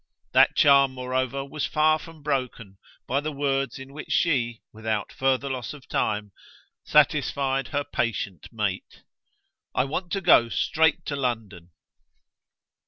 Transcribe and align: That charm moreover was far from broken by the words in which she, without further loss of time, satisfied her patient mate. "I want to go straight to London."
That 0.31 0.55
charm 0.55 0.93
moreover 0.95 1.45
was 1.45 1.67
far 1.67 1.99
from 1.99 2.23
broken 2.23 2.79
by 3.05 3.19
the 3.21 3.31
words 3.31 3.77
in 3.77 3.93
which 3.93 4.09
she, 4.11 4.63
without 4.73 5.11
further 5.11 5.47
loss 5.47 5.75
of 5.75 5.87
time, 5.87 6.31
satisfied 6.83 7.67
her 7.67 7.83
patient 7.83 8.47
mate. 8.51 9.03
"I 9.75 9.83
want 9.83 10.11
to 10.13 10.21
go 10.21 10.49
straight 10.49 11.05
to 11.05 11.15
London." 11.15 11.69